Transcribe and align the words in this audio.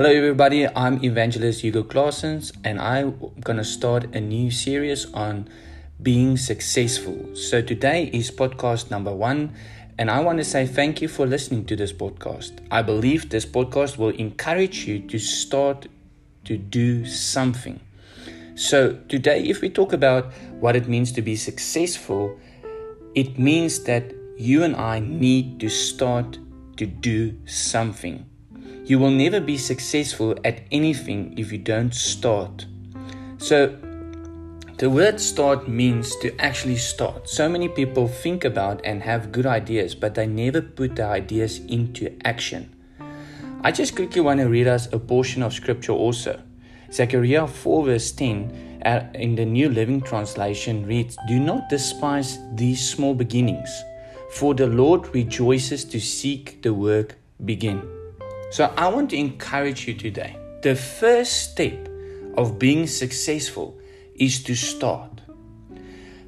Hello, 0.00 0.12
everybody. 0.12 0.66
I'm 0.66 1.04
Evangelist 1.04 1.60
Hugo 1.60 1.82
Claessens, 1.82 2.52
and 2.64 2.80
I'm 2.80 3.20
gonna 3.44 3.64
start 3.64 4.14
a 4.16 4.18
new 4.18 4.50
series 4.50 5.04
on 5.12 5.46
being 6.02 6.38
successful. 6.38 7.36
So, 7.36 7.60
today 7.60 8.08
is 8.10 8.30
podcast 8.30 8.90
number 8.90 9.14
one, 9.14 9.52
and 9.98 10.10
I 10.10 10.20
want 10.20 10.38
to 10.38 10.44
say 10.44 10.66
thank 10.66 11.02
you 11.02 11.08
for 11.08 11.26
listening 11.26 11.66
to 11.66 11.76
this 11.76 11.92
podcast. 11.92 12.52
I 12.70 12.80
believe 12.80 13.28
this 13.28 13.44
podcast 13.44 13.98
will 13.98 14.16
encourage 14.16 14.86
you 14.86 15.00
to 15.00 15.18
start 15.18 15.86
to 16.46 16.56
do 16.56 17.04
something. 17.04 17.78
So, 18.54 18.96
today, 19.06 19.42
if 19.42 19.60
we 19.60 19.68
talk 19.68 19.92
about 19.92 20.32
what 20.60 20.76
it 20.76 20.88
means 20.88 21.12
to 21.12 21.20
be 21.20 21.36
successful, 21.36 22.38
it 23.14 23.38
means 23.38 23.84
that 23.84 24.14
you 24.38 24.62
and 24.62 24.76
I 24.76 25.00
need 25.00 25.60
to 25.60 25.68
start 25.68 26.38
to 26.78 26.86
do 26.86 27.36
something. 27.44 28.29
You 28.90 28.98
will 28.98 29.12
never 29.12 29.38
be 29.38 29.56
successful 29.56 30.34
at 30.44 30.62
anything 30.72 31.38
if 31.38 31.52
you 31.52 31.58
don't 31.58 31.94
start. 31.94 32.66
So, 33.38 33.78
the 34.78 34.90
word 34.90 35.20
start 35.20 35.68
means 35.68 36.16
to 36.16 36.34
actually 36.40 36.78
start. 36.78 37.28
So 37.28 37.48
many 37.48 37.68
people 37.68 38.08
think 38.08 38.44
about 38.44 38.80
and 38.82 39.00
have 39.04 39.30
good 39.30 39.46
ideas, 39.46 39.94
but 39.94 40.16
they 40.16 40.26
never 40.26 40.60
put 40.60 40.96
the 40.96 41.04
ideas 41.04 41.60
into 41.68 42.18
action. 42.24 42.74
I 43.62 43.70
just 43.70 43.94
quickly 43.94 44.22
want 44.22 44.40
to 44.40 44.48
read 44.48 44.66
us 44.66 44.92
a 44.92 44.98
portion 44.98 45.44
of 45.44 45.52
scripture 45.52 45.92
also. 45.92 46.42
Zechariah 46.90 47.46
4, 47.46 47.84
verse 47.84 48.10
10 48.10 48.82
uh, 48.84 49.06
in 49.14 49.36
the 49.36 49.46
New 49.46 49.68
Living 49.68 50.00
Translation 50.00 50.84
reads 50.84 51.16
Do 51.28 51.38
not 51.38 51.68
despise 51.68 52.40
these 52.56 52.90
small 52.90 53.14
beginnings, 53.14 53.70
for 54.32 54.52
the 54.52 54.66
Lord 54.66 55.14
rejoices 55.14 55.84
to 55.84 56.00
seek 56.00 56.60
the 56.62 56.74
work 56.74 57.14
begin. 57.44 57.99
So 58.50 58.72
I 58.76 58.88
want 58.88 59.10
to 59.10 59.16
encourage 59.16 59.86
you 59.86 59.94
today. 59.94 60.36
The 60.62 60.74
first 60.74 61.52
step 61.52 61.88
of 62.36 62.58
being 62.58 62.88
successful 62.88 63.78
is 64.16 64.42
to 64.42 64.56
start. 64.56 65.20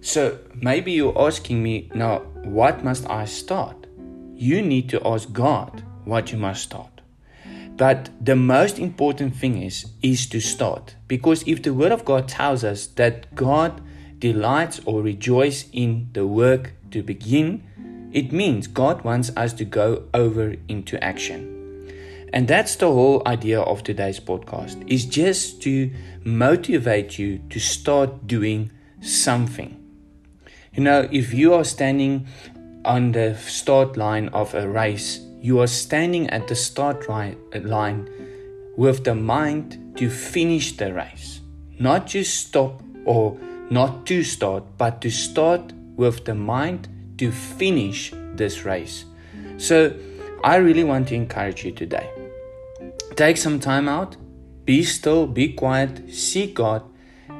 So 0.00 0.38
maybe 0.54 0.92
you're 0.92 1.18
asking 1.18 1.60
me 1.60 1.90
now, 1.92 2.20
what 2.44 2.84
must 2.84 3.10
I 3.10 3.24
start? 3.24 3.88
You 4.36 4.62
need 4.62 4.88
to 4.90 5.04
ask 5.04 5.32
God 5.32 5.82
what 6.04 6.30
you 6.30 6.38
must 6.38 6.62
start. 6.62 7.00
But 7.76 8.10
the 8.24 8.36
most 8.36 8.78
important 8.78 9.34
thing 9.34 9.60
is 9.60 9.86
is 10.00 10.26
to 10.28 10.40
start 10.40 10.94
because 11.08 11.42
if 11.48 11.64
the 11.64 11.74
word 11.74 11.90
of 11.90 12.04
God 12.04 12.28
tells 12.28 12.62
us 12.62 12.86
that 12.94 13.34
God 13.34 13.80
delights 14.20 14.80
or 14.84 15.02
rejoices 15.02 15.68
in 15.72 16.10
the 16.12 16.28
work 16.28 16.74
to 16.92 17.02
begin, 17.02 17.64
it 18.12 18.30
means 18.30 18.68
God 18.68 19.02
wants 19.02 19.32
us 19.36 19.52
to 19.54 19.64
go 19.64 20.04
over 20.14 20.54
into 20.68 21.02
action. 21.02 21.63
And 22.34 22.48
that's 22.48 22.74
the 22.74 22.90
whole 22.90 23.22
idea 23.26 23.60
of 23.60 23.84
today's 23.84 24.18
podcast 24.18 24.82
is 24.90 25.06
just 25.06 25.62
to 25.62 25.88
motivate 26.24 27.16
you 27.16 27.38
to 27.50 27.60
start 27.60 28.26
doing 28.26 28.72
something. 29.00 29.80
You 30.72 30.82
know, 30.82 31.08
if 31.12 31.32
you 31.32 31.54
are 31.54 31.62
standing 31.62 32.26
on 32.84 33.12
the 33.12 33.36
start 33.36 33.96
line 33.96 34.30
of 34.30 34.52
a 34.52 34.68
race, 34.68 35.20
you 35.40 35.60
are 35.60 35.68
standing 35.68 36.28
at 36.30 36.48
the 36.48 36.56
start 36.56 37.08
line 37.08 38.10
with 38.76 39.04
the 39.04 39.14
mind 39.14 39.96
to 39.98 40.10
finish 40.10 40.76
the 40.76 40.92
race. 40.92 41.40
Not 41.78 42.08
just 42.08 42.48
stop 42.48 42.82
or 43.04 43.38
not 43.70 44.06
to 44.06 44.24
start, 44.24 44.64
but 44.76 45.00
to 45.02 45.10
start 45.10 45.72
with 45.94 46.24
the 46.24 46.34
mind 46.34 46.88
to 47.18 47.30
finish 47.30 48.12
this 48.34 48.64
race. 48.64 49.04
So, 49.56 49.94
I 50.42 50.56
really 50.56 50.82
want 50.82 51.08
to 51.08 51.14
encourage 51.14 51.64
you 51.64 51.70
today 51.70 52.10
Take 53.16 53.36
some 53.36 53.60
time 53.60 53.88
out, 53.88 54.16
be 54.64 54.82
still, 54.82 55.26
be 55.26 55.52
quiet, 55.52 56.12
seek 56.12 56.54
God, 56.54 56.82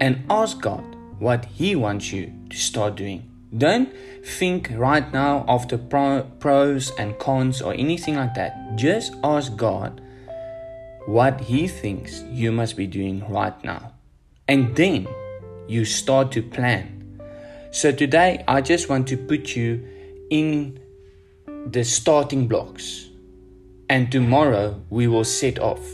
and 0.00 0.24
ask 0.28 0.60
God 0.60 0.84
what 1.18 1.44
He 1.44 1.76
wants 1.76 2.12
you 2.12 2.32
to 2.50 2.56
start 2.56 2.96
doing. 2.96 3.30
Don't 3.56 3.92
think 4.24 4.70
right 4.74 5.12
now 5.12 5.44
of 5.48 5.68
the 5.68 5.78
pro- 5.78 6.22
pros 6.38 6.90
and 6.98 7.18
cons 7.18 7.60
or 7.60 7.74
anything 7.74 8.16
like 8.16 8.34
that. 8.34 8.76
Just 8.76 9.14
ask 9.22 9.54
God 9.56 10.00
what 11.06 11.40
He 11.40 11.68
thinks 11.68 12.22
you 12.30 12.52
must 12.52 12.76
be 12.76 12.86
doing 12.86 13.28
right 13.28 13.62
now. 13.64 13.92
And 14.48 14.74
then 14.74 15.06
you 15.68 15.84
start 15.84 16.32
to 16.32 16.42
plan. 16.42 17.20
So 17.70 17.92
today, 17.92 18.44
I 18.48 18.60
just 18.60 18.88
want 18.88 19.06
to 19.08 19.16
put 19.16 19.54
you 19.54 19.86
in 20.30 20.80
the 21.66 21.84
starting 21.84 22.48
blocks 22.48 23.09
and 23.90 24.10
tomorrow 24.10 24.80
we 24.88 25.08
will 25.08 25.24
set 25.24 25.58
off. 25.58 25.84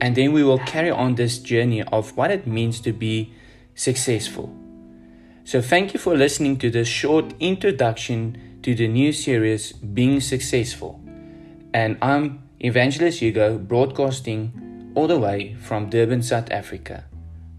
And 0.00 0.14
then 0.14 0.32
we 0.32 0.42
will 0.42 0.58
carry 0.58 0.90
on 0.90 1.14
this 1.14 1.38
journey 1.38 1.82
of 1.84 2.14
what 2.16 2.30
it 2.30 2.46
means 2.46 2.80
to 2.80 2.92
be 2.92 3.32
successful. 3.74 4.54
So, 5.44 5.62
thank 5.62 5.94
you 5.94 6.00
for 6.00 6.16
listening 6.16 6.58
to 6.58 6.70
this 6.70 6.88
short 6.88 7.32
introduction 7.38 8.58
to 8.62 8.74
the 8.74 8.88
new 8.88 9.12
series, 9.12 9.72
Being 9.72 10.20
Successful. 10.20 11.00
And 11.72 11.96
I'm 12.02 12.42
Evangelist 12.58 13.20
Hugo, 13.20 13.58
broadcasting 13.58 14.92
all 14.96 15.06
the 15.06 15.18
way 15.18 15.54
from 15.62 15.88
Durban, 15.88 16.22
South 16.22 16.50
Africa. 16.50 17.04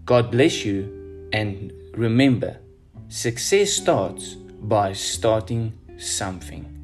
God 0.04 0.30
bless 0.30 0.66
you, 0.66 1.28
and 1.32 1.72
remember, 1.94 2.58
success 3.08 3.72
starts 3.72 4.34
by 4.34 4.92
starting 4.92 5.72
something. 5.96 6.77